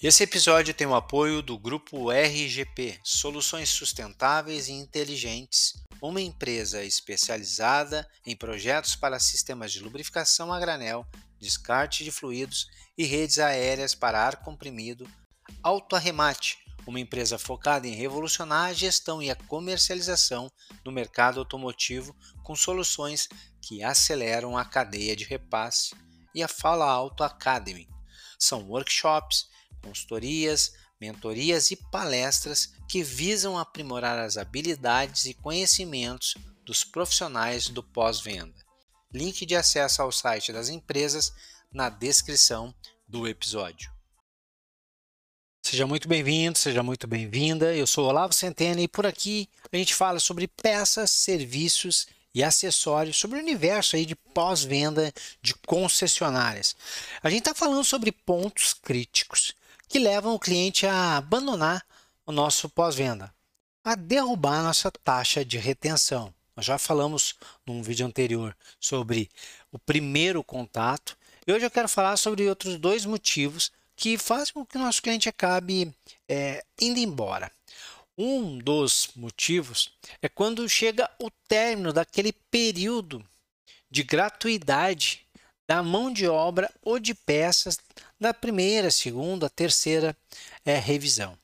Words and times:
Esse 0.00 0.22
episódio 0.22 0.72
tem 0.72 0.86
o 0.86 0.94
apoio 0.94 1.42
do 1.42 1.58
grupo 1.58 2.12
RGP, 2.12 3.00
Soluções 3.02 3.68
Sustentáveis 3.68 4.68
e 4.68 4.72
Inteligentes, 4.72 5.72
uma 6.00 6.20
empresa 6.20 6.84
especializada 6.84 8.08
em 8.24 8.36
projetos 8.36 8.94
para 8.94 9.18
sistemas 9.18 9.72
de 9.72 9.80
lubrificação 9.80 10.52
a 10.52 10.60
granel, 10.60 11.04
descarte 11.40 12.04
de 12.04 12.12
fluidos 12.12 12.68
e 12.96 13.02
redes 13.06 13.40
aéreas 13.40 13.92
para 13.92 14.24
ar 14.24 14.36
comprimido, 14.36 15.04
Autoarremate, 15.64 16.58
uma 16.86 17.00
empresa 17.00 17.36
focada 17.36 17.88
em 17.88 17.96
revolucionar 17.96 18.66
a 18.66 18.72
gestão 18.72 19.20
e 19.20 19.32
a 19.32 19.34
comercialização 19.34 20.48
no 20.84 20.92
mercado 20.92 21.40
automotivo 21.40 22.14
com 22.44 22.54
soluções 22.54 23.28
que 23.60 23.82
aceleram 23.82 24.56
a 24.56 24.64
cadeia 24.64 25.16
de 25.16 25.24
repasse, 25.24 25.92
e 26.32 26.40
a 26.40 26.46
Fala 26.46 26.88
Auto 26.88 27.24
Academy. 27.24 27.88
São 28.38 28.62
workshops 28.68 29.48
consultorias, 29.78 30.72
mentorias 31.00 31.70
e 31.70 31.76
palestras 31.76 32.72
que 32.88 33.02
visam 33.02 33.58
aprimorar 33.58 34.18
as 34.18 34.36
habilidades 34.36 35.26
e 35.26 35.34
conhecimentos 35.34 36.34
dos 36.64 36.84
profissionais 36.84 37.68
do 37.68 37.82
pós-venda. 37.82 38.54
Link 39.12 39.46
de 39.46 39.56
acesso 39.56 40.02
ao 40.02 40.12
site 40.12 40.52
das 40.52 40.68
empresas 40.68 41.32
na 41.72 41.88
descrição 41.88 42.74
do 43.06 43.26
episódio. 43.26 43.90
Seja 45.62 45.86
muito 45.86 46.08
bem-vindo, 46.08 46.58
seja 46.58 46.82
muito 46.82 47.06
bem-vinda. 47.06 47.74
Eu 47.74 47.86
sou 47.86 48.06
Olavo 48.06 48.32
Centeno 48.32 48.80
e 48.80 48.88
por 48.88 49.06
aqui 49.06 49.48
a 49.70 49.76
gente 49.76 49.94
fala 49.94 50.18
sobre 50.18 50.48
peças, 50.48 51.10
serviços 51.10 52.06
e 52.34 52.42
acessórios 52.42 53.16
sobre 53.16 53.38
o 53.38 53.42
universo 53.42 53.96
aí 53.96 54.06
de 54.06 54.14
pós-venda 54.14 55.12
de 55.42 55.54
concessionárias. 55.54 56.76
A 57.22 57.28
gente 57.28 57.40
está 57.40 57.54
falando 57.54 57.84
sobre 57.84 58.12
pontos 58.12 58.74
críticos 58.74 59.54
que 59.88 59.98
levam 59.98 60.34
o 60.34 60.38
cliente 60.38 60.86
a 60.86 61.16
abandonar 61.16 61.84
o 62.26 62.32
nosso 62.32 62.68
pós-venda, 62.68 63.32
a 63.82 63.94
derrubar 63.94 64.60
a 64.60 64.62
nossa 64.64 64.90
taxa 64.90 65.44
de 65.44 65.56
retenção. 65.56 66.32
Nós 66.54 66.66
já 66.66 66.76
falamos 66.76 67.34
num 67.66 67.82
vídeo 67.82 68.06
anterior 68.06 68.54
sobre 68.78 69.30
o 69.72 69.78
primeiro 69.78 70.44
contato 70.44 71.16
e 71.46 71.52
hoje 71.52 71.64
eu 71.64 71.70
quero 71.70 71.88
falar 71.88 72.16
sobre 72.18 72.48
outros 72.48 72.76
dois 72.76 73.06
motivos 73.06 73.72
que 73.96 74.18
fazem 74.18 74.52
com 74.52 74.66
que 74.66 74.76
o 74.76 74.80
nosso 74.80 75.00
cliente 75.00 75.28
acabe 75.28 75.92
é, 76.28 76.62
indo 76.80 76.98
embora. 76.98 77.50
Um 78.16 78.58
dos 78.58 79.10
motivos 79.16 79.90
é 80.20 80.28
quando 80.28 80.68
chega 80.68 81.10
o 81.18 81.30
término 81.48 81.92
daquele 81.92 82.32
período 82.32 83.24
de 83.90 84.02
gratuidade 84.02 85.24
da 85.68 85.82
mão 85.82 86.10
de 86.10 86.26
obra 86.26 86.72
ou 86.82 86.98
de 86.98 87.14
peças 87.14 87.78
da 88.18 88.32
primeira, 88.32 88.90
segunda, 88.90 89.50
terceira 89.50 90.16
é, 90.64 90.76
revisão. 90.78 91.38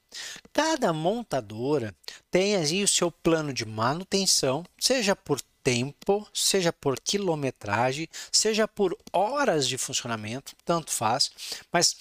Cada 0.52 0.92
montadora 0.92 1.94
tem 2.30 2.56
aí 2.56 2.82
o 2.82 2.88
seu 2.88 3.10
plano 3.10 3.52
de 3.52 3.66
manutenção, 3.66 4.64
seja 4.78 5.14
por 5.14 5.40
tempo, 5.62 6.26
seja 6.32 6.72
por 6.72 6.98
quilometragem, 7.00 8.08
seja 8.32 8.66
por 8.66 8.96
horas 9.12 9.68
de 9.68 9.76
funcionamento, 9.76 10.54
tanto 10.64 10.90
faz, 10.90 11.30
mas 11.72 11.96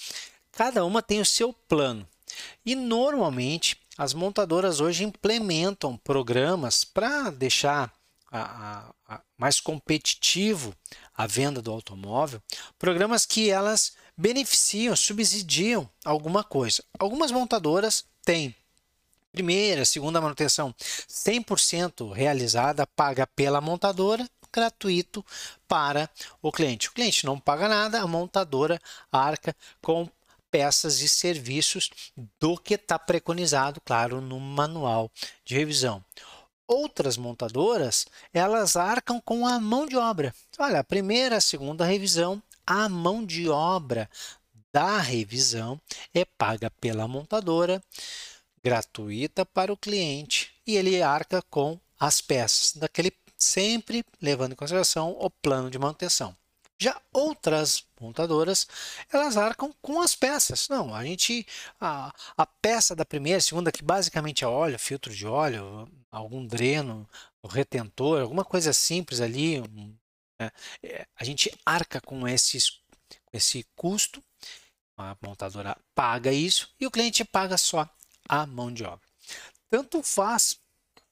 cada 0.52 0.84
uma 0.84 1.02
tem 1.02 1.20
o 1.20 1.26
seu 1.26 1.52
plano. 1.52 2.08
E 2.64 2.74
normalmente 2.74 3.76
as 3.98 4.14
montadoras 4.14 4.80
hoje 4.80 5.04
implementam 5.04 5.96
programas 5.96 6.84
para 6.84 7.30
deixar 7.30 7.92
a, 8.38 8.92
a, 9.08 9.20
mais 9.38 9.60
competitivo 9.60 10.74
a 11.16 11.26
venda 11.26 11.62
do 11.62 11.70
automóvel, 11.70 12.42
programas 12.78 13.24
que 13.24 13.50
elas 13.50 13.94
beneficiam, 14.16 14.96
subsidiam 14.96 15.88
alguma 16.04 16.42
coisa. 16.42 16.82
Algumas 16.98 17.30
montadoras 17.30 18.04
têm 18.22 18.54
primeira, 19.32 19.84
segunda 19.84 20.20
manutenção 20.20 20.74
100% 21.08 22.12
realizada, 22.12 22.86
paga 22.86 23.26
pela 23.26 23.60
montadora, 23.60 24.28
gratuito 24.52 25.24
para 25.66 26.08
o 26.40 26.52
cliente. 26.52 26.88
O 26.88 26.92
cliente 26.92 27.26
não 27.26 27.38
paga 27.38 27.68
nada, 27.68 28.00
a 28.00 28.06
montadora 28.06 28.80
arca 29.10 29.54
com 29.82 30.08
peças 30.50 31.00
e 31.00 31.08
serviços 31.08 31.90
do 32.38 32.56
que 32.56 32.74
está 32.74 32.96
preconizado, 32.96 33.80
claro, 33.84 34.20
no 34.20 34.38
manual 34.38 35.10
de 35.44 35.56
revisão. 35.56 36.04
Outras 36.66 37.16
montadoras, 37.16 38.06
elas 38.32 38.76
arcam 38.76 39.20
com 39.20 39.46
a 39.46 39.60
mão 39.60 39.86
de 39.86 39.96
obra. 39.96 40.34
Olha, 40.58 40.80
a 40.80 40.84
primeira, 40.84 41.36
a 41.36 41.40
segunda 41.40 41.84
revisão, 41.84 42.42
a 42.66 42.88
mão 42.88 43.24
de 43.24 43.48
obra 43.48 44.08
da 44.72 44.98
revisão 44.98 45.80
é 46.12 46.24
paga 46.24 46.70
pela 46.80 47.06
montadora, 47.06 47.82
gratuita 48.62 49.44
para 49.44 49.72
o 49.72 49.76
cliente 49.76 50.52
e 50.66 50.76
ele 50.76 51.02
arca 51.02 51.42
com 51.42 51.78
as 52.00 52.20
peças, 52.20 52.72
daquele 52.72 53.12
sempre 53.36 54.04
levando 54.20 54.52
em 54.52 54.56
consideração 54.56 55.16
o 55.20 55.28
plano 55.28 55.70
de 55.70 55.78
manutenção. 55.78 56.34
Já 56.78 57.00
outras 57.12 57.84
montadoras, 58.00 58.66
elas 59.12 59.36
arcam 59.36 59.72
com 59.80 60.00
as 60.00 60.14
peças. 60.14 60.68
Não, 60.68 60.94
a 60.94 61.04
gente 61.04 61.46
a, 61.80 62.12
a 62.36 62.46
peça 62.46 62.96
da 62.96 63.04
primeira, 63.04 63.40
segunda 63.40 63.72
que 63.72 63.82
basicamente 63.82 64.44
é 64.44 64.46
óleo, 64.46 64.78
filtro 64.78 65.14
de 65.14 65.26
óleo, 65.26 65.88
algum 66.10 66.44
dreno, 66.46 67.08
retentor, 67.44 68.20
alguma 68.22 68.44
coisa 68.44 68.72
simples 68.72 69.20
ali, 69.20 69.60
né? 70.38 70.50
a 71.16 71.24
gente 71.24 71.50
arca 71.64 72.00
com 72.00 72.26
esses, 72.26 72.80
esse 73.32 73.64
custo, 73.76 74.22
a 74.96 75.16
montadora 75.20 75.76
paga 75.94 76.32
isso 76.32 76.72
e 76.78 76.86
o 76.86 76.90
cliente 76.90 77.24
paga 77.24 77.56
só 77.56 77.88
a 78.28 78.46
mão 78.46 78.72
de 78.72 78.84
obra. 78.84 79.06
Tanto 79.70 80.02
faz 80.02 80.58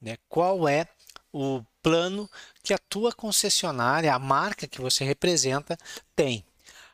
né, 0.00 0.16
qual 0.28 0.68
é 0.68 0.86
o 1.32 1.62
plano 1.82 2.30
que 2.62 2.72
a 2.72 2.78
tua 2.78 3.12
concessionária, 3.12 4.14
a 4.14 4.18
marca 4.18 4.66
que 4.66 4.80
você 4.80 5.04
representa, 5.04 5.76
tem. 6.14 6.44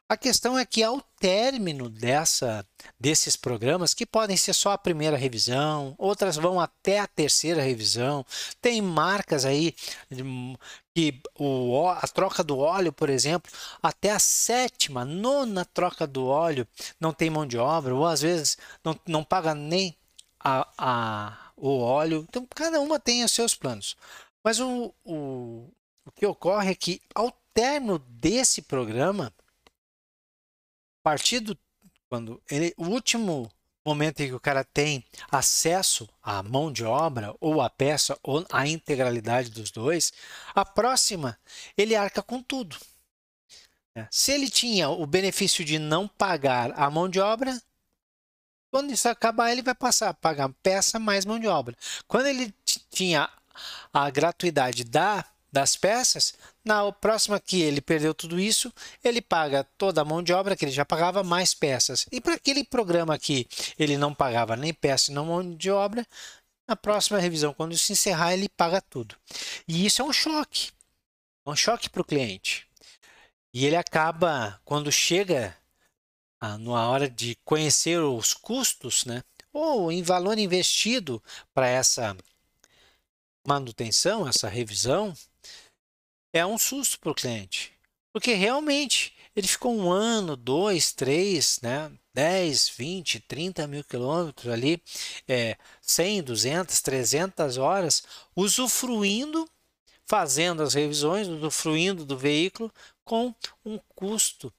A 0.08 0.16
questão 0.16 0.58
é 0.58 0.64
que 0.64 0.82
ao 0.82 1.02
término 1.20 1.90
dessa, 1.90 2.66
desses 2.98 3.36
programas, 3.36 3.92
que 3.92 4.06
podem 4.06 4.38
ser 4.38 4.54
só 4.54 4.72
a 4.72 4.78
primeira 4.78 5.18
revisão, 5.18 5.94
outras 5.98 6.36
vão 6.36 6.58
até 6.58 6.98
a 6.98 7.06
terceira 7.06 7.60
revisão, 7.60 8.24
tem 8.62 8.80
marcas 8.80 9.44
aí 9.44 9.74
que 10.94 11.20
o, 11.38 11.86
a 11.88 12.08
troca 12.08 12.42
do 12.42 12.56
óleo, 12.56 12.90
por 12.90 13.10
exemplo, 13.10 13.52
até 13.82 14.10
a 14.10 14.18
sétima, 14.18 15.04
nona 15.04 15.66
troca 15.66 16.06
do 16.06 16.26
óleo 16.26 16.66
não 16.98 17.12
tem 17.12 17.28
mão 17.28 17.46
de 17.46 17.58
obra, 17.58 17.94
ou 17.94 18.06
às 18.06 18.22
vezes 18.22 18.56
não, 18.82 18.98
não 19.06 19.22
paga 19.22 19.54
nem 19.54 19.94
a, 20.40 20.66
a, 20.78 21.52
o 21.54 21.80
óleo. 21.80 22.24
Então, 22.26 22.46
cada 22.54 22.80
uma 22.80 22.98
tem 22.98 23.24
os 23.24 23.32
seus 23.32 23.54
planos. 23.54 23.94
Mas 24.42 24.60
o, 24.60 24.94
o, 25.04 25.70
o 26.04 26.12
que 26.12 26.26
ocorre 26.26 26.70
é 26.70 26.74
que 26.74 27.00
ao 27.14 27.30
término 27.52 27.98
desse 27.98 28.62
programa, 28.62 29.32
partir 31.02 31.40
do 31.40 31.58
quando 32.08 32.42
ele, 32.50 32.72
o 32.76 32.86
último 32.86 33.50
momento 33.84 34.20
em 34.20 34.28
que 34.28 34.34
o 34.34 34.40
cara 34.40 34.64
tem 34.64 35.04
acesso 35.30 36.08
à 36.22 36.42
mão 36.42 36.72
de 36.72 36.84
obra 36.84 37.34
ou 37.40 37.60
à 37.60 37.70
peça 37.70 38.18
ou 38.22 38.44
à 38.50 38.66
integralidade 38.66 39.50
dos 39.50 39.70
dois, 39.70 40.12
a 40.54 40.64
próxima 40.64 41.38
ele 41.76 41.94
arca 41.94 42.22
com 42.22 42.42
tudo. 42.42 42.76
É, 43.94 44.06
se 44.10 44.32
ele 44.32 44.48
tinha 44.48 44.88
o 44.88 45.06
benefício 45.06 45.64
de 45.64 45.78
não 45.78 46.06
pagar 46.06 46.72
a 46.78 46.90
mão 46.90 47.08
de 47.08 47.20
obra, 47.20 47.60
quando 48.70 48.92
isso 48.92 49.08
acabar, 49.08 49.50
ele 49.50 49.62
vai 49.62 49.74
passar 49.74 50.10
a 50.10 50.14
pagar 50.14 50.50
peça 50.62 50.98
mais 50.98 51.24
mão 51.24 51.38
de 51.38 51.48
obra. 51.48 51.74
Quando 52.06 52.26
ele 52.26 52.54
tinha 52.90 53.30
a 53.92 54.10
gratuidade 54.10 54.84
da 54.84 55.24
das 55.50 55.76
peças, 55.76 56.34
na 56.62 56.92
próxima 56.92 57.40
que 57.40 57.62
ele 57.62 57.80
perdeu 57.80 58.14
tudo 58.14 58.38
isso, 58.38 58.72
ele 59.02 59.20
paga 59.20 59.64
toda 59.78 60.02
a 60.02 60.04
mão 60.04 60.22
de 60.22 60.32
obra 60.32 60.54
que 60.54 60.64
ele 60.64 60.72
já 60.72 60.84
pagava, 60.84 61.22
mais 61.22 61.54
peças. 61.54 62.06
E 62.12 62.20
para 62.20 62.34
aquele 62.34 62.64
programa 62.64 63.18
que 63.18 63.46
ele 63.78 63.96
não 63.96 64.14
pagava 64.14 64.56
nem 64.56 64.74
peça 64.74 65.10
nem 65.10 65.24
mão 65.24 65.56
de 65.56 65.70
obra, 65.70 66.06
na 66.68 66.76
próxima 66.76 67.18
revisão, 67.18 67.54
quando 67.54 67.76
se 67.78 67.92
encerrar, 67.92 68.34
ele 68.34 68.46
paga 68.46 68.82
tudo. 68.82 69.16
E 69.66 69.86
isso 69.86 70.02
é 70.02 70.04
um 70.04 70.12
choque. 70.12 70.70
É 71.46 71.50
um 71.50 71.56
choque 71.56 71.88
para 71.88 72.02
o 72.02 72.04
cliente. 72.04 72.68
E 73.54 73.64
ele 73.64 73.76
acaba, 73.76 74.60
quando 74.66 74.92
chega 74.92 75.56
ah, 76.38 76.58
na 76.58 76.88
hora 76.90 77.08
de 77.08 77.36
conhecer 77.42 77.98
os 77.98 78.34
custos, 78.34 79.06
né? 79.06 79.22
ou 79.52 79.90
em 79.90 80.02
valor 80.02 80.38
investido 80.38 81.22
para 81.52 81.66
essa 81.68 82.16
manutenção, 83.48 84.28
essa 84.28 84.46
revisão, 84.46 85.14
é 86.34 86.44
um 86.44 86.58
susto 86.58 87.00
para 87.00 87.10
o 87.10 87.14
cliente. 87.14 87.72
Porque 88.12 88.34
realmente 88.34 89.14
ele 89.34 89.48
ficou 89.48 89.74
um 89.74 89.90
ano, 89.90 90.36
dois, 90.36 90.92
três, 90.92 91.58
né? 91.62 91.90
10, 92.12 92.70
20, 92.70 93.20
30 93.20 93.66
mil 93.68 93.84
quilômetros 93.84 94.52
ali, 94.52 94.82
é, 95.26 95.56
100, 95.80 96.24
200, 96.24 96.80
300 96.80 97.56
horas, 97.58 98.02
usufruindo, 98.34 99.48
fazendo 100.04 100.62
as 100.62 100.74
revisões, 100.74 101.28
usufruindo 101.28 102.04
do 102.04 102.18
veículo 102.18 102.72
com 103.04 103.32
um 103.64 103.78
custo 103.94 104.52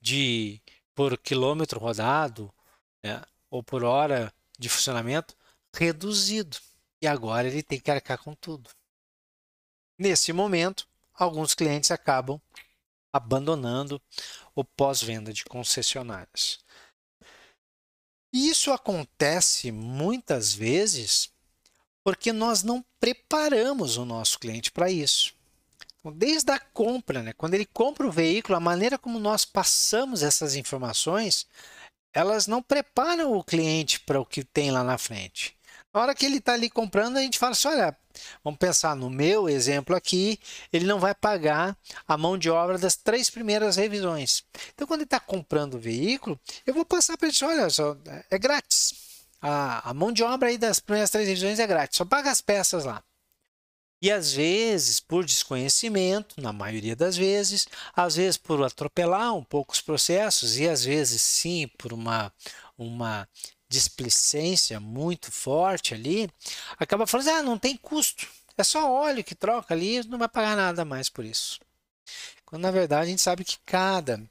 de 0.00 0.60
por 0.94 1.16
quilômetro 1.16 1.78
rodado 1.78 2.52
né, 3.02 3.22
ou 3.48 3.62
por 3.62 3.84
hora 3.84 4.34
de 4.58 4.68
funcionamento 4.68 5.36
reduzido. 5.72 6.56
E 7.04 7.06
agora 7.06 7.46
ele 7.46 7.62
tem 7.62 7.78
que 7.78 7.90
arcar 7.90 8.16
com 8.16 8.34
tudo. 8.34 8.70
Nesse 9.98 10.32
momento, 10.32 10.88
alguns 11.12 11.54
clientes 11.54 11.90
acabam 11.90 12.40
abandonando 13.12 14.00
o 14.54 14.64
pós-venda 14.64 15.30
de 15.30 15.44
concessionárias. 15.44 16.60
E 18.32 18.48
isso 18.48 18.72
acontece 18.72 19.70
muitas 19.70 20.54
vezes 20.54 21.30
porque 22.02 22.32
nós 22.32 22.62
não 22.62 22.82
preparamos 22.98 23.98
o 23.98 24.06
nosso 24.06 24.38
cliente 24.38 24.72
para 24.72 24.90
isso. 24.90 25.34
Então, 25.98 26.10
desde 26.10 26.52
a 26.52 26.58
compra, 26.58 27.22
né? 27.22 27.34
quando 27.34 27.52
ele 27.52 27.66
compra 27.66 28.06
o 28.06 28.12
veículo, 28.12 28.56
a 28.56 28.60
maneira 28.60 28.96
como 28.96 29.18
nós 29.18 29.44
passamos 29.44 30.22
essas 30.22 30.54
informações, 30.54 31.46
elas 32.14 32.46
não 32.46 32.62
preparam 32.62 33.34
o 33.34 33.44
cliente 33.44 34.00
para 34.00 34.18
o 34.18 34.24
que 34.24 34.42
tem 34.42 34.70
lá 34.70 34.82
na 34.82 34.96
frente. 34.96 35.54
Na 35.94 36.00
hora 36.00 36.14
que 36.14 36.26
ele 36.26 36.38
está 36.38 36.54
ali 36.54 36.68
comprando, 36.68 37.18
a 37.18 37.20
gente 37.20 37.38
fala 37.38 37.52
assim: 37.52 37.68
olha, 37.68 37.96
vamos 38.42 38.58
pensar 38.58 38.96
no 38.96 39.08
meu 39.08 39.48
exemplo 39.48 39.94
aqui, 39.94 40.40
ele 40.72 40.86
não 40.86 40.98
vai 40.98 41.14
pagar 41.14 41.78
a 42.06 42.18
mão 42.18 42.36
de 42.36 42.50
obra 42.50 42.76
das 42.76 42.96
três 42.96 43.30
primeiras 43.30 43.76
revisões. 43.76 44.42
Então, 44.74 44.88
quando 44.88 45.00
ele 45.02 45.06
está 45.06 45.20
comprando 45.20 45.74
o 45.74 45.78
veículo, 45.78 46.38
eu 46.66 46.74
vou 46.74 46.84
passar 46.84 47.16
para 47.16 47.28
ele: 47.28 47.36
olha, 47.44 47.70
só, 47.70 47.96
é 48.28 48.36
grátis. 48.36 48.92
A, 49.40 49.90
a 49.90 49.94
mão 49.94 50.10
de 50.10 50.24
obra 50.24 50.48
aí 50.48 50.58
das 50.58 50.80
primeiras 50.80 51.10
três 51.10 51.28
revisões 51.28 51.60
é 51.60 51.66
grátis, 51.66 51.96
só 51.96 52.04
paga 52.04 52.28
as 52.30 52.40
peças 52.40 52.84
lá. 52.84 53.00
E 54.02 54.10
às 54.10 54.32
vezes, 54.32 55.00
por 55.00 55.24
desconhecimento, 55.24 56.40
na 56.40 56.52
maioria 56.52 56.96
das 56.96 57.16
vezes, 57.16 57.66
às 57.94 58.16
vezes 58.16 58.36
por 58.36 58.62
atropelar 58.62 59.34
um 59.34 59.44
pouco 59.44 59.72
os 59.72 59.80
processos, 59.80 60.58
e 60.58 60.68
às 60.68 60.84
vezes 60.84 61.22
sim 61.22 61.68
por 61.78 61.92
uma, 61.92 62.32
uma 62.76 63.28
displicência 63.74 64.80
muito 64.80 65.30
forte 65.30 65.92
ali, 65.92 66.30
acaba 66.78 67.06
falando, 67.06 67.28
ah, 67.28 67.42
não 67.42 67.58
tem 67.58 67.76
custo, 67.76 68.26
é 68.56 68.62
só 68.62 68.90
óleo 68.90 69.24
que 69.24 69.34
troca 69.34 69.74
ali, 69.74 70.06
não 70.06 70.18
vai 70.18 70.28
pagar 70.28 70.56
nada 70.56 70.84
mais 70.84 71.08
por 71.08 71.24
isso. 71.24 71.60
Quando 72.46 72.62
na 72.62 72.70
verdade 72.70 73.02
a 73.02 73.10
gente 73.10 73.22
sabe 73.22 73.44
que 73.44 73.58
cada 73.66 74.22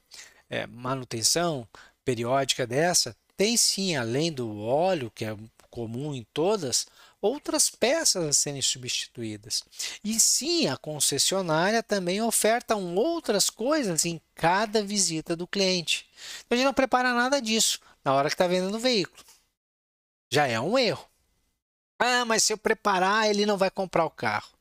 é, 0.48 0.66
manutenção 0.66 1.68
periódica 2.04 2.66
dessa 2.66 3.14
tem 3.36 3.56
sim, 3.56 3.96
além 3.96 4.32
do 4.32 4.60
óleo, 4.60 5.10
que 5.14 5.24
é 5.24 5.36
comum 5.68 6.14
em 6.14 6.24
todas, 6.32 6.86
outras 7.20 7.68
peças 7.68 8.24
a 8.24 8.32
serem 8.32 8.62
substituídas. 8.62 9.64
E 10.04 10.20
sim, 10.20 10.68
a 10.68 10.76
concessionária 10.76 11.82
também 11.82 12.22
oferta 12.22 12.76
outras 12.76 13.50
coisas 13.50 14.04
em 14.04 14.20
cada 14.34 14.82
visita 14.82 15.34
do 15.34 15.46
cliente. 15.46 16.06
Então, 16.46 16.54
a 16.54 16.56
gente 16.56 16.66
não 16.66 16.74
prepara 16.74 17.12
nada 17.12 17.40
disso 17.40 17.80
na 18.04 18.14
hora 18.14 18.28
que 18.28 18.34
está 18.34 18.46
vendendo 18.46 18.76
o 18.76 18.80
veículo. 18.80 19.24
Já 20.30 20.46
é 20.46 20.60
um 20.60 20.78
erro. 20.78 21.06
Ah, 21.98 22.24
mas 22.24 22.42
se 22.42 22.52
eu 22.52 22.58
preparar, 22.58 23.28
ele 23.28 23.46
não 23.46 23.56
vai 23.56 23.70
comprar 23.70 24.04
o 24.04 24.10
carro. 24.10 24.54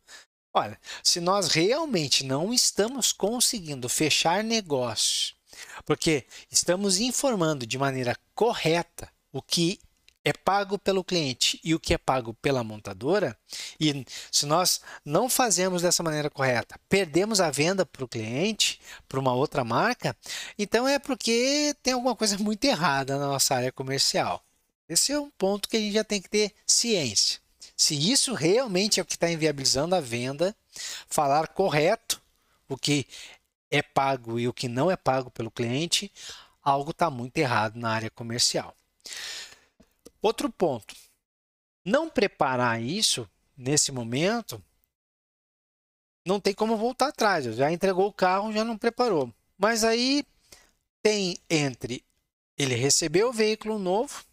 Olha, 0.53 0.79
se 1.01 1.19
nós 1.19 1.47
realmente 1.47 2.23
não 2.23 2.53
estamos 2.53 3.11
conseguindo 3.11 3.89
fechar 3.89 4.43
negócios, 4.43 5.35
porque 5.83 6.25
estamos 6.51 6.99
informando 6.99 7.65
de 7.65 7.77
maneira 7.77 8.15
correta 8.35 9.09
o 9.31 9.41
que 9.41 9.79
é 10.23 10.31
pago 10.31 10.77
pelo 10.77 11.03
cliente 11.03 11.59
e 11.63 11.75
o 11.75 11.79
que 11.79 11.93
é 11.93 11.97
pago 11.97 12.33
pela 12.35 12.63
montadora, 12.63 13.37
e 13.79 14.05
se 14.31 14.45
nós 14.45 14.79
não 15.03 15.27
fazemos 15.27 15.81
dessa 15.81 16.03
maneira 16.03 16.29
correta, 16.29 16.79
perdemos 16.87 17.41
a 17.41 17.51
venda 17.51 17.85
para 17.85 18.05
o 18.05 18.07
cliente, 18.07 18.79
para 19.09 19.19
uma 19.19 19.33
outra 19.33 19.63
marca, 19.65 20.15
então 20.57 20.87
é 20.87 20.97
porque 20.97 21.75
tem 21.81 21.93
alguma 21.93 22.15
coisa 22.15 22.37
muito 22.37 22.63
errada 22.63 23.17
na 23.17 23.27
nossa 23.27 23.55
área 23.55 23.71
comercial. 23.71 24.41
Esse 24.93 25.11
é 25.11 25.19
um 25.19 25.29
ponto 25.31 25.67
que 25.67 25.75
a 25.75 25.79
gente 25.79 25.93
já 25.93 26.03
tem 26.03 26.21
que 26.21 26.29
ter 26.29 26.53
ciência. 26.67 27.39
Se 27.75 27.95
isso 28.11 28.33
realmente 28.33 28.99
é 28.99 29.03
o 29.03 29.05
que 29.05 29.15
está 29.15 29.29
inviabilizando 29.29 29.95
a 29.95 29.99
venda, 29.99 30.55
falar 31.07 31.47
correto 31.47 32.21
o 32.69 32.77
que 32.77 33.07
é 33.71 33.81
pago 33.81 34.39
e 34.39 34.47
o 34.47 34.53
que 34.53 34.67
não 34.67 34.91
é 34.91 34.95
pago 34.95 35.31
pelo 35.31 35.49
cliente, 35.49 36.11
algo 36.61 36.91
está 36.91 37.09
muito 37.09 37.37
errado 37.37 37.75
na 37.75 37.89
área 37.89 38.09
comercial. 38.11 38.75
Outro 40.21 40.49
ponto, 40.49 40.95
não 41.83 42.07
preparar 42.07 42.81
isso 42.81 43.27
nesse 43.57 43.91
momento, 43.91 44.63
não 46.25 46.39
tem 46.39 46.53
como 46.53 46.77
voltar 46.77 47.07
atrás. 47.07 47.45
Já 47.55 47.71
entregou 47.71 48.07
o 48.07 48.13
carro, 48.13 48.53
já 48.53 48.63
não 48.63 48.77
preparou. 48.77 49.33
Mas 49.57 49.83
aí 49.83 50.23
tem 51.01 51.37
entre 51.49 52.03
ele 52.57 52.75
receber 52.75 53.23
o 53.23 53.33
veículo 53.33 53.79
novo 53.79 54.23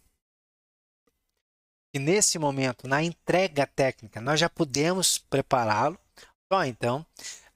e 1.93 1.99
nesse 1.99 2.39
momento, 2.39 2.87
na 2.87 3.03
entrega 3.03 3.65
técnica, 3.67 4.21
nós 4.21 4.39
já 4.39 4.49
podemos 4.49 5.17
prepará-lo. 5.17 5.99
Só 6.51 6.65
então, 6.65 7.05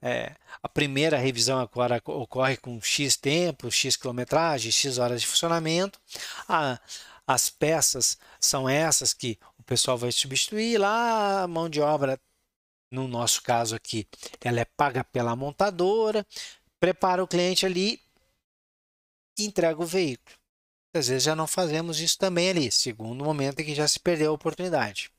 é, 0.02 0.36
a 0.62 0.70
primeira 0.70 1.18
revisão 1.18 1.60
agora 1.60 2.02
ocorre 2.06 2.58
com 2.58 2.80
X 2.82 3.18
tempo, 3.18 3.72
X 3.72 3.96
quilometragem, 3.96 4.72
X 4.72 4.98
horas 4.98 5.22
de 5.22 5.28
funcionamento. 5.28 6.00
A, 6.48 6.80
as 7.28 7.50
peças 7.50 8.18
são 8.40 8.70
essas 8.70 9.14
que 9.14 9.38
o 9.58 9.64
pessoal 9.64 9.98
vai 9.98 10.12
substituir 10.12 10.78
lá, 10.78 11.44
a 11.44 11.48
mão 11.48 11.70
de 11.70 11.82
obra, 11.82 12.20
no 12.92 13.08
nosso 13.08 13.42
caso 13.42 13.76
aqui, 13.76 14.08
ela 14.42 14.60
é 14.60 14.66
paga 14.66 15.04
pela 15.04 15.36
montadora, 15.36 16.26
prepara 16.80 17.24
o 17.24 17.28
cliente 17.28 17.66
ali 17.66 18.00
entrega 19.44 19.82
o 19.82 19.86
veículo. 19.86 20.38
Às 20.98 21.08
vezes 21.08 21.24
já 21.24 21.36
não 21.36 21.48
fazemos 21.48 22.00
isso 22.00 22.18
também 22.18 22.50
ali, 22.50 22.72
segundo 22.72 23.24
momento 23.24 23.60
em 23.60 23.66
que 23.66 23.76
já 23.76 23.88
se 23.88 24.00
perdeu 24.00 24.32
a 24.32 24.34
oportunidade. 24.34 25.12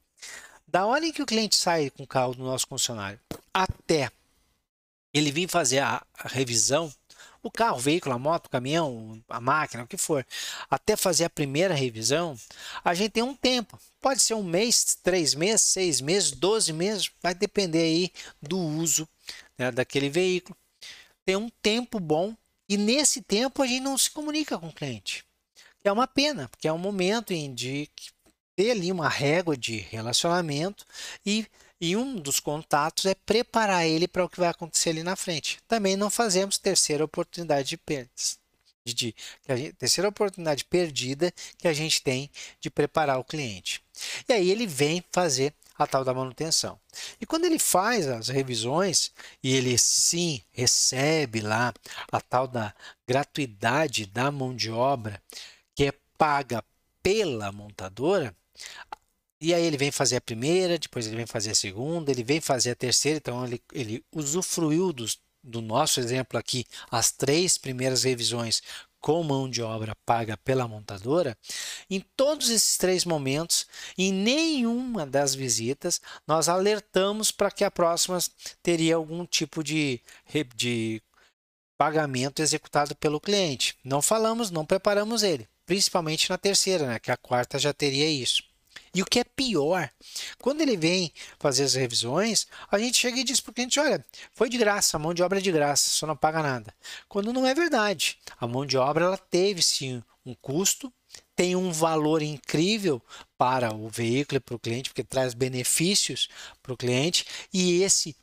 Da 0.67 0.87
hora 0.87 1.06
em 1.06 1.12
que 1.12 1.23
o 1.23 1.26
cliente 1.26 1.56
sai 1.56 1.90
com 1.90 2.02
o 2.02 2.06
carro 2.06 2.34
do 2.34 2.43
nosso 2.43 2.67
funcionário 2.67 3.20
até 3.52 4.11
ele 5.14 5.31
vir 5.31 5.49
fazer 5.49 5.78
a, 5.78 6.05
a 6.19 6.28
revisão 6.28 6.93
o 7.46 7.50
carro, 7.50 7.76
o 7.76 7.81
veículo, 7.81 8.14
a 8.14 8.19
moto, 8.19 8.46
o 8.46 8.50
caminhão, 8.50 9.23
a 9.28 9.40
máquina, 9.40 9.84
o 9.84 9.87
que 9.87 9.96
for, 9.96 10.26
até 10.69 10.96
fazer 10.96 11.25
a 11.25 11.31
primeira 11.31 11.75
revisão, 11.75 12.37
a 12.84 12.93
gente 12.93 13.12
tem 13.12 13.22
um 13.22 13.34
tempo. 13.34 13.79
Pode 14.00 14.20
ser 14.20 14.34
um 14.34 14.43
mês, 14.43 14.99
três 15.02 15.34
meses, 15.34 15.62
seis 15.62 16.00
meses, 16.00 16.32
doze 16.32 16.72
meses, 16.72 17.11
vai 17.22 17.34
depender 17.34 17.82
aí 17.82 18.12
do 18.43 18.58
uso 18.58 19.08
né, 19.56 19.70
daquele 19.70 20.08
veículo. 20.08 20.56
Tem 21.25 21.37
um 21.37 21.49
tempo 21.62 22.01
bom 22.01 22.34
e 22.69 22.77
nesse 22.77 23.22
tempo 23.22 23.62
a 23.62 23.67
gente 23.67 23.81
não 23.81 23.96
se 23.96 24.10
comunica 24.10 24.58
com 24.58 24.69
o 24.69 24.72
cliente. 24.72 25.26
É 25.88 25.93
uma 25.93 26.06
pena, 26.06 26.48
porque 26.48 26.69
é 26.69 26.72
um 26.72 26.78
momento 26.78 27.32
em 27.32 27.55
de 27.55 27.88
ter 28.56 28.70
ali 28.72 28.90
uma 28.90 29.08
régua 29.08 29.56
de 29.56 29.76
relacionamento 29.76 30.84
e 31.24 31.46
e 31.81 31.94
um 31.96 32.16
dos 32.16 32.40
contatos 32.40 33.05
é 33.05 33.14
preparar 33.14 33.86
ele 33.86 34.08
para 34.08 34.24
o 34.24 34.28
que 34.28 34.40
vai 34.40 34.48
acontecer 34.48 34.90
ali 34.90 35.02
na 35.02 35.14
frente. 35.14 35.58
Também 35.69 35.96
não 35.96 36.08
fazemos 36.08 36.56
terceira 36.56 37.05
oportunidade 37.05 37.69
de 37.69 37.76
perdas. 37.76 38.38
De, 38.84 38.94
de 38.94 39.14
gente, 39.48 39.72
terceira 39.74 40.08
oportunidade 40.08 40.64
perdida 40.64 41.32
que 41.58 41.69
a 41.69 41.72
gente 41.72 42.02
tem 42.02 42.31
de 42.60 42.70
preparar 42.70 43.19
o 43.19 43.24
cliente. 43.24 43.82
E 44.28 44.32
aí 44.32 44.50
ele 44.50 44.66
vem 44.66 45.05
fazer 45.12 45.52
a 45.78 45.86
tal 45.86 46.02
da 46.02 46.14
manutenção. 46.14 46.81
E 47.20 47.26
quando 47.26 47.44
ele 47.44 47.58
faz 47.58 48.08
as 48.08 48.28
revisões 48.28 49.12
e 49.43 49.55
ele 49.55 49.76
sim 49.76 50.40
recebe 50.52 51.40
lá 51.40 51.74
a 52.10 52.20
tal 52.20 52.48
da 52.48 52.74
gratuidade 53.06 54.06
da 54.06 54.31
mão 54.31 54.56
de 54.56 54.70
obra 54.70 55.20
paga 56.17 56.65
pela 57.03 57.53
montadora, 57.53 58.35
e 59.41 59.53
aí 59.53 59.65
ele 59.65 59.77
vem 59.77 59.91
fazer 59.91 60.17
a 60.17 60.20
primeira, 60.20 60.79
depois 60.79 61.06
ele 61.06 61.17
vem 61.17 61.27
fazer 61.27 61.51
a 61.51 61.55
segunda, 61.55 62.11
ele 62.11 62.25
vem 62.25 62.41
fazer 62.41 62.70
a 62.70 62.75
terceira, 62.75 63.19
então 63.19 63.44
ele, 63.44 63.63
ele 63.73 64.05
usufruiu 64.13 64.93
dos, 64.93 65.19
do 65.43 65.61
nosso 65.61 66.01
exemplo 66.01 66.39
aqui, 66.39 66.65
as 66.91 67.13
três 67.13 67.58
primeiras 67.58 68.03
revisões 68.03 68.63
com 68.99 69.23
mão 69.23 69.49
de 69.49 69.63
obra 69.63 69.94
paga 70.05 70.37
pela 70.39 70.67
montadora, 70.67 71.39
em 71.89 72.01
todos 72.17 72.51
esses 72.51 72.77
três 72.77 73.05
momentos, 73.05 73.67
em 73.96 74.13
nenhuma 74.13 75.06
das 75.06 75.32
visitas, 75.32 76.01
nós 76.27 76.49
alertamos 76.49 77.31
para 77.31 77.51
que 77.53 77.63
a 77.63 77.70
próxima 77.70 78.19
teria 78.63 78.96
algum 78.96 79.25
tipo 79.25 79.63
de, 79.63 80.01
de 80.56 81.01
pagamento 81.79 82.43
executado 82.43 82.96
pelo 82.96 83.20
cliente. 83.20 83.77
Não 83.85 84.03
falamos, 84.03 84.51
não 84.51 84.67
preparamos 84.67 85.23
ele, 85.23 85.49
principalmente 85.67 86.31
na 86.31 86.39
terceira, 86.39 86.87
né, 86.87 86.99
que 86.99 87.11
a 87.11 87.17
quarta 87.17 87.58
já 87.58 87.73
teria 87.73 88.08
isso. 88.08 88.43
E 88.94 89.03
o 89.03 89.05
que 89.05 89.19
é 89.19 89.25
pior, 89.25 89.91
quando 90.39 90.63
ele 90.63 90.77
vem 90.77 91.13
fazer 91.39 91.65
as 91.65 91.75
revisões, 91.75 92.46
a 92.70 92.79
gente 92.79 92.96
chega 92.96 93.19
e 93.19 93.25
diz 93.25 93.41
para 93.41 93.51
o 93.51 93.55
cliente: 93.55 93.79
olha, 93.79 94.03
foi 94.32 94.49
de 94.49 94.56
graça, 94.56 94.96
a 94.96 95.01
mão 95.01 95.13
de 95.13 95.23
obra 95.23 95.39
é 95.39 95.43
de 95.43 95.53
graça, 95.53 95.91
só 95.91 96.06
não 96.06 96.17
paga 96.17 96.43
nada. 96.43 96.75
Quando 97.06 97.32
não 97.32 97.46
é 97.46 97.55
verdade. 97.55 98.17
A 98.41 98.46
mão 98.46 98.65
de 98.65 98.79
obra 98.79 99.05
ela 99.05 99.19
teve 99.19 99.63
sim 99.63 100.03
um 100.25 100.35
custo, 100.35 100.91
tem 101.35 101.55
um 101.55 101.70
valor 101.70 102.23
incrível 102.23 103.03
para 103.37 103.75
o 103.75 103.89
veículo 103.89 104.39
e 104.39 104.41
para 104.41 104.56
o 104.56 104.58
cliente, 104.58 104.89
porque 104.89 105.05
traz 105.05 105.35
benefícios 105.35 106.29
para 106.63 106.73
o 106.73 106.77
cliente, 106.77 107.27
e 107.53 107.82
esse 107.82 108.17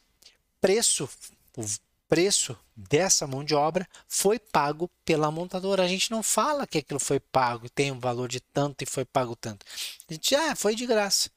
preço, 0.59 1.07
o 1.55 1.63
preço 2.09 2.57
dessa 2.75 3.27
mão 3.27 3.43
de 3.43 3.53
obra 3.53 3.87
foi 4.07 4.39
pago 4.39 4.89
pela 5.05 5.31
montadora. 5.31 5.83
A 5.83 5.87
gente 5.87 6.11
não 6.11 6.23
fala 6.23 6.65
que 6.67 6.79
aquilo 6.79 6.99
foi 6.99 7.19
pago, 7.19 7.69
tem 7.69 7.91
um 7.91 7.99
valor 7.99 8.27
de 8.27 8.39
tanto 8.39 8.83
e 8.83 8.85
foi 8.85 9.05
pago 9.05 9.35
tanto. 9.35 9.65
A 10.09 10.13
gente, 10.13 10.35
ah, 10.35 10.55
foi 10.55 10.75
de 10.75 10.85
graça. 10.85 11.29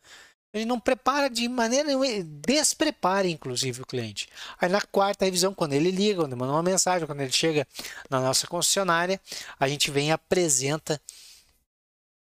Ele 0.52 0.64
não 0.64 0.81
prepara 0.81 1.28
de 1.28 1.47
maneira 1.49 1.85
nenhuma, 1.88 2.07
desprepara 2.25 3.28
inclusive 3.28 3.83
o 3.83 3.87
cliente. 3.87 4.28
Aí 4.59 4.69
na 4.69 4.81
quarta 4.81 5.25
revisão, 5.25 5.52
quando 5.52 5.75
ele 5.75 5.90
liga, 5.90 6.23
quando 6.23 6.33
ele 6.33 6.40
manda 6.40 6.52
uma 6.52 6.62
mensagem, 6.62 7.07
quando 7.07 7.21
ele 7.21 7.33
chega 7.33 7.66
na 8.09 8.21
nossa 8.21 8.47
concessionária, 8.47 9.21
a 9.61 9.69
gente 9.69 9.90
vem 9.90 10.09
e 10.09 10.12
apresenta 10.12 11.00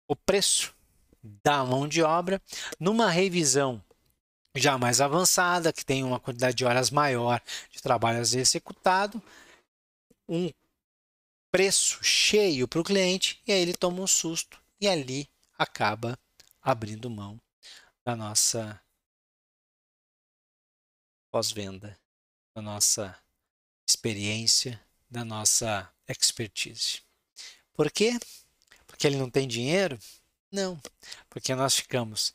o 0.07 0.15
preço 0.15 0.73
da 1.43 1.63
mão 1.63 1.87
de 1.87 2.01
obra 2.01 2.41
numa 2.79 3.09
revisão 3.09 3.83
já 4.57 4.77
mais 4.77 5.01
avançada, 5.01 5.73
que 5.73 5.85
tem 5.85 6.03
uma 6.03 6.19
quantidade 6.19 6.55
de 6.55 6.65
horas 6.65 6.89
maior 6.89 7.41
de 7.71 7.81
trabalho 7.81 8.19
executado, 8.19 9.21
um 10.27 10.51
preço 11.51 12.03
cheio 12.03 12.67
para 12.67 12.79
o 12.79 12.83
cliente 12.83 13.41
e 13.47 13.51
aí 13.51 13.61
ele 13.61 13.73
toma 13.73 14.01
um 14.01 14.07
susto 14.07 14.61
e 14.79 14.87
ali 14.87 15.29
acaba 15.57 16.19
abrindo 16.61 17.09
mão 17.09 17.39
da 18.05 18.15
nossa 18.15 18.79
pós-venda, 21.31 21.97
da 22.55 22.61
nossa 22.61 23.17
experiência, 23.87 24.79
da 25.09 25.23
nossa 25.23 25.91
expertise. 26.07 27.01
Por 27.73 27.91
quê? 27.91 28.19
Porque 28.85 29.05
ele 29.05 29.17
não 29.17 29.29
tem 29.29 29.47
dinheiro? 29.47 29.97
Não, 30.51 30.79
porque 31.29 31.53
nós 31.53 31.75
ficamos 31.75 32.33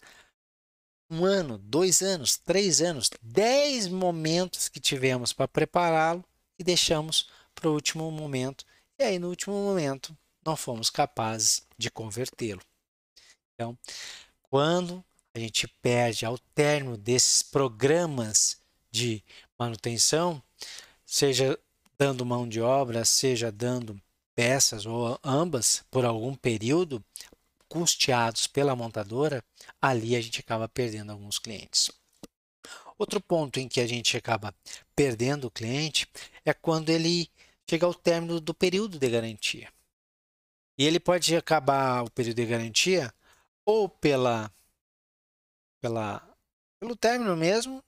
um 1.12 1.26
ano, 1.26 1.59
dois 1.59 2.00
anos, 2.00 2.38
três 2.38 2.81
anos, 2.81 3.11
dez 3.21 3.87
momentos 3.87 4.71
que 4.71 4.81
tivemos 4.81 5.31
para 5.31 5.47
prepará-lo 5.47 6.25
e 6.59 6.64
deixamos 6.64 7.28
para 7.54 7.69
o 7.69 7.75
último 7.75 8.11
momento. 8.11 8.64
E 8.99 9.04
aí, 9.04 9.19
no 9.19 9.28
último 9.28 9.54
momento, 9.54 10.16
não 10.42 10.57
fomos 10.57 10.88
capazes 10.88 11.66
de 11.76 11.90
convertê-lo. 11.90 12.62
Então, 13.54 13.76
quando 14.49 15.04
a 15.35 15.38
gente 15.38 15.69
perde 15.83 16.25
ao 16.25 16.38
término 16.38 16.97
desses 16.97 17.42
programas 17.42 18.59
de 18.90 19.23
manutenção, 19.59 20.42
seja 21.04 21.59
dando 21.99 22.25
mão 22.25 22.49
de 22.49 22.61
obra, 22.62 23.04
seja 23.04 23.52
dando 23.52 24.00
peças 24.35 24.87
ou 24.87 25.19
ambas 25.23 25.85
por 25.90 26.07
algum 26.07 26.35
período, 26.35 27.04
custeados 27.69 28.47
pela 28.47 28.75
montadora, 28.75 29.45
ali 29.81 30.16
a 30.16 30.21
gente 30.21 30.40
acaba 30.40 30.69
perdendo 30.69 31.12
alguns 31.12 31.38
clientes. 31.38 31.90
Outro 32.99 33.21
ponto 33.21 33.59
em 33.59 33.69
que 33.69 33.81
a 33.81 33.87
gente 33.87 34.16
acaba 34.16 34.54
perdendo 34.95 35.47
o 35.47 35.50
cliente 35.50 36.07
é 36.45 36.54
quando 36.54 36.90
ele 36.90 37.28
chega 37.69 37.87
ao 37.87 37.95
término 37.95 38.40
do 38.40 38.54
período 38.54 38.99
de 38.99 39.09
garantia. 39.09 39.73
E 40.78 40.85
ele 40.85 41.00
pode 41.00 41.35
acabar 41.37 42.04
o 42.04 42.11
período 42.11 42.37
de 42.37 42.47
garantia 42.47 43.12
ou 43.64 43.88
pela 43.88 44.52
pela, 45.81 46.23
pelo 46.78 46.95
término 46.95 47.37
mesmo, 47.37 47.83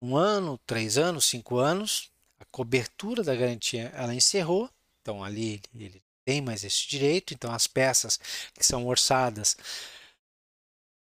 um 0.00 0.16
ano, 0.16 0.58
três 0.64 0.96
anos, 0.96 1.26
cinco 1.26 1.58
anos, 1.58 2.10
a 2.38 2.44
cobertura 2.44 3.24
da 3.24 3.34
garantia 3.34 3.92
ela 3.94 4.14
encerrou, 4.14 4.70
então 5.00 5.24
ali 5.24 5.60
ele, 5.74 5.84
ele 5.84 6.02
tem 6.24 6.40
mais 6.40 6.62
esse 6.62 6.88
direito, 6.88 7.34
então 7.34 7.52
as 7.52 7.66
peças 7.66 8.18
que 8.54 8.64
são 8.64 8.86
orçadas 8.86 9.56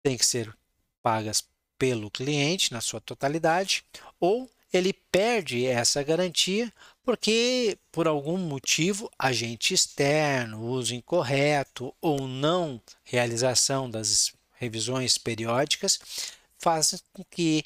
têm 0.03 0.17
que 0.17 0.25
ser 0.25 0.55
pagas 1.01 1.43
pelo 1.77 2.11
cliente 2.11 2.73
na 2.73 2.81
sua 2.81 2.99
totalidade, 2.99 3.85
ou 4.19 4.49
ele 4.71 4.93
perde 4.93 5.65
essa 5.65 6.03
garantia 6.03 6.71
porque 7.03 7.77
por 7.91 8.07
algum 8.07 8.37
motivo 8.37 9.09
agente 9.17 9.73
externo, 9.73 10.63
uso 10.63 10.93
incorreto 10.93 11.93
ou 11.99 12.27
não 12.27 12.79
realização 13.03 13.89
das 13.89 14.33
revisões 14.51 15.17
periódicas, 15.17 15.99
fazem 16.57 16.99
com 17.13 17.23
que 17.23 17.63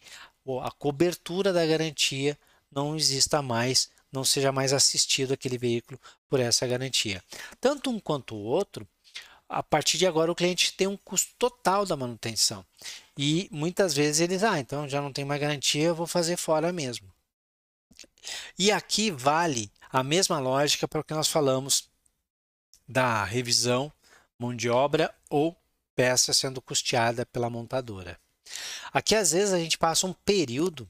a 0.62 0.72
cobertura 0.72 1.52
da 1.52 1.66
garantia 1.66 2.38
não 2.72 2.96
exista 2.96 3.42
mais, 3.42 3.90
não 4.12 4.24
seja 4.24 4.52
mais 4.52 4.72
assistido 4.72 5.34
aquele 5.34 5.58
veículo 5.58 6.00
por 6.30 6.40
essa 6.40 6.66
garantia. 6.68 7.22
Tanto 7.60 7.90
um 7.90 8.00
quanto 8.00 8.36
o 8.36 8.44
outro, 8.44 8.88
a 9.48 9.62
partir 9.62 9.98
de 9.98 10.08
agora 10.08 10.32
o 10.32 10.36
cliente 10.36 10.74
tem 10.74 10.88
um 10.88 10.98
custo 10.98 11.34
total 11.38 11.86
da 11.86 11.96
manutenção. 11.96 12.66
E 13.18 13.48
muitas 13.52 13.94
vezes 13.94 14.22
eles, 14.22 14.44
ah, 14.44 14.60
então 14.60 14.88
já 14.88 15.02
não 15.02 15.14
tem 15.14 15.26
mais 15.26 15.40
garantia, 15.40 15.84
eu 15.84 15.96
vou 15.96 16.08
fazer 16.08 16.38
fora 16.38 16.72
mesmo. 16.74 17.14
E 18.58 18.72
aqui 18.72 19.12
vale 19.12 19.72
a 19.92 20.04
mesma 20.04 20.40
lógica 20.40 20.88
para 20.88 21.02
o 21.02 21.04
que 21.04 21.14
nós 21.14 21.28
falamos 21.28 21.90
da 22.88 23.24
revisão, 23.24 23.92
mão 24.38 24.56
de 24.56 24.70
obra 24.70 25.14
ou 25.30 25.56
peça 25.96 26.34
sendo 26.34 26.62
custeada 26.62 27.26
pela 27.26 27.50
montadora. 27.50 28.20
Aqui 28.92 29.16
às 29.16 29.32
vezes 29.32 29.54
a 29.54 29.60
gente 29.60 29.78
passa 29.78 30.08
um 30.08 30.14
período 30.14 30.90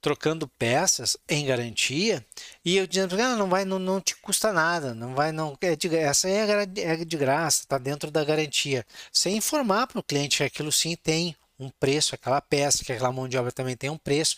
trocando 0.00 0.46
peças 0.46 1.16
em 1.28 1.44
garantia 1.44 2.24
e 2.64 2.76
eu 2.76 2.86
dizendo 2.86 3.20
ah, 3.20 3.36
não 3.36 3.48
vai 3.48 3.64
não, 3.64 3.78
não 3.78 4.00
te 4.00 4.16
custa 4.16 4.52
nada 4.52 4.94
não 4.94 5.14
vai 5.14 5.32
não 5.32 5.56
é 5.60 5.74
de, 5.74 5.94
essa 5.96 6.28
é, 6.28 6.46
é 6.78 6.96
de 6.96 7.16
graça 7.16 7.62
está 7.62 7.78
dentro 7.78 8.10
da 8.10 8.24
garantia 8.24 8.86
sem 9.12 9.36
informar 9.36 9.86
para 9.86 9.98
o 9.98 10.02
cliente 10.02 10.38
que 10.38 10.44
aquilo 10.44 10.70
sim 10.70 10.96
tem 10.96 11.36
um 11.58 11.70
preço, 11.70 12.14
aquela 12.14 12.40
peça, 12.40 12.84
que 12.84 12.92
aquela 12.92 13.10
mão 13.10 13.28
de 13.28 13.36
obra 13.36 13.50
também 13.50 13.76
tem 13.76 13.90
um 13.90 13.98
preço, 13.98 14.36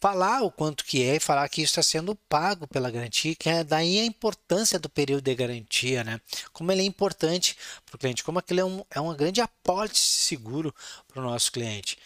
falar 0.00 0.42
o 0.42 0.50
quanto 0.50 0.84
que 0.84 1.02
é 1.02 1.16
e 1.16 1.20
falar 1.20 1.48
que 1.48 1.62
isso 1.62 1.78
está 1.78 1.82
sendo 1.82 2.14
pago 2.28 2.66
pela 2.66 2.90
garantia, 2.90 3.34
que 3.34 3.48
é 3.48 3.62
daí 3.62 3.98
a 3.98 4.04
importância 4.06 4.78
do 4.78 4.88
período 4.88 5.22
de 5.22 5.34
garantia, 5.34 6.02
né? 6.02 6.20
Como 6.52 6.72
ele 6.72 6.82
é 6.82 6.84
importante 6.84 7.56
para 7.84 7.96
o 7.96 7.98
cliente, 7.98 8.24
como 8.24 8.38
aquele 8.38 8.60
é, 8.60 8.64
um, 8.64 8.82
é 8.90 9.00
uma 9.00 9.14
grande 9.14 9.40
apólice 9.40 10.00
seguro 10.00 10.74
para 11.06 11.20
o 11.20 11.24
nosso 11.24 11.52
cliente. 11.52 11.98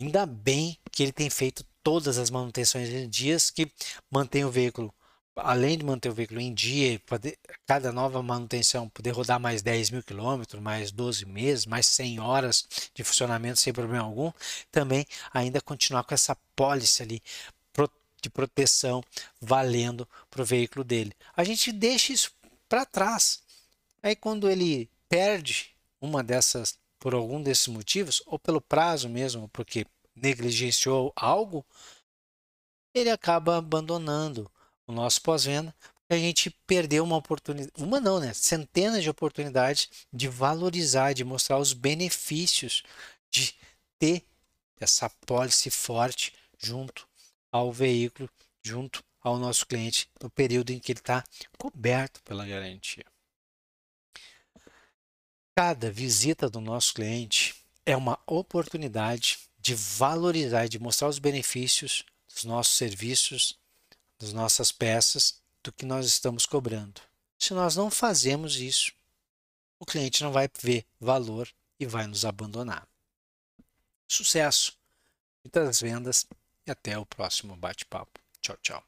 Ainda 0.00 0.26
bem 0.26 0.78
que 0.90 1.02
ele 1.02 1.12
tem 1.12 1.30
feito 1.30 1.64
todas 1.82 2.18
as 2.18 2.30
manutenções 2.30 2.88
em 2.88 3.08
dias 3.08 3.50
que 3.50 3.70
mantém 4.10 4.44
o 4.44 4.50
veículo 4.50 4.92
além 5.36 5.78
de 5.78 5.84
manter 5.84 6.08
o 6.08 6.14
veículo 6.14 6.40
em 6.40 6.52
dia, 6.52 7.00
poder, 7.06 7.38
cada 7.66 7.92
nova 7.92 8.22
manutenção 8.22 8.88
poder 8.88 9.10
rodar 9.10 9.40
mais 9.40 9.62
10 9.62 9.90
mil 9.90 10.02
quilômetros, 10.02 10.60
mais 10.60 10.90
12 10.90 11.24
meses, 11.24 11.66
mais 11.66 11.86
100 11.86 12.20
horas 12.20 12.66
de 12.94 13.02
funcionamento 13.02 13.58
sem 13.58 13.72
problema 13.72 14.04
algum, 14.04 14.32
também 14.70 15.06
ainda 15.32 15.60
continuar 15.60 16.04
com 16.04 16.14
essa 16.14 16.36
pólice 16.54 17.02
ali 17.02 17.22
de 18.22 18.28
proteção 18.28 19.02
valendo 19.40 20.06
para 20.28 20.42
o 20.42 20.44
veículo 20.44 20.84
dele. 20.84 21.14
A 21.34 21.42
gente 21.42 21.72
deixa 21.72 22.12
isso 22.12 22.32
para 22.68 22.84
trás. 22.84 23.42
Aí 24.02 24.14
quando 24.14 24.50
ele 24.50 24.90
perde 25.08 25.74
uma 26.00 26.22
dessas, 26.22 26.78
por 26.98 27.14
algum 27.14 27.42
desses 27.42 27.66
motivos, 27.68 28.22
ou 28.26 28.38
pelo 28.38 28.60
prazo 28.60 29.08
mesmo, 29.08 29.48
porque 29.48 29.86
negligenciou 30.20 31.12
algo, 31.16 31.64
ele 32.94 33.10
acaba 33.10 33.56
abandonando 33.56 34.50
o 34.86 34.92
nosso 34.92 35.22
pós-venda, 35.22 35.74
a 36.08 36.16
gente 36.16 36.50
perdeu 36.66 37.04
uma 37.04 37.16
oportunidade, 37.16 37.72
uma 37.76 38.00
não, 38.00 38.18
né? 38.18 38.32
Centenas 38.34 39.02
de 39.02 39.08
oportunidades 39.08 39.88
de 40.12 40.26
valorizar, 40.26 41.12
de 41.12 41.24
mostrar 41.24 41.58
os 41.58 41.72
benefícios 41.72 42.82
de 43.30 43.54
ter 43.98 44.24
essa 44.80 45.08
pólice 45.26 45.70
forte 45.70 46.34
junto 46.58 47.08
ao 47.52 47.72
veículo, 47.72 48.28
junto 48.60 49.04
ao 49.20 49.38
nosso 49.38 49.64
cliente, 49.66 50.10
no 50.20 50.28
período 50.28 50.70
em 50.70 50.80
que 50.80 50.90
ele 50.90 50.98
está 50.98 51.22
coberto 51.56 52.20
pela 52.22 52.44
garantia. 52.44 53.04
Cada 55.56 55.90
visita 55.90 56.48
do 56.48 56.60
nosso 56.60 56.94
cliente 56.94 57.54
é 57.84 57.96
uma 57.96 58.18
oportunidade 58.26 59.38
de 59.60 59.74
valorizar, 59.74 60.68
de 60.68 60.78
mostrar 60.78 61.08
os 61.08 61.18
benefícios 61.18 62.04
dos 62.32 62.44
nossos 62.44 62.74
serviços, 62.74 63.58
das 64.18 64.32
nossas 64.32 64.72
peças 64.72 65.40
do 65.62 65.72
que 65.72 65.84
nós 65.84 66.06
estamos 66.06 66.46
cobrando. 66.46 67.00
Se 67.38 67.52
nós 67.52 67.76
não 67.76 67.90
fazemos 67.90 68.56
isso, 68.56 68.92
o 69.78 69.86
cliente 69.86 70.22
não 70.22 70.32
vai 70.32 70.48
ver 70.60 70.84
valor 71.00 71.48
e 71.78 71.86
vai 71.86 72.06
nos 72.06 72.24
abandonar. 72.24 72.86
Sucesso, 74.06 74.76
muitas 75.44 75.80
vendas 75.80 76.26
e 76.66 76.70
até 76.70 76.98
o 76.98 77.06
próximo 77.06 77.56
bate-papo. 77.56 78.20
Tchau, 78.40 78.56
tchau. 78.62 78.84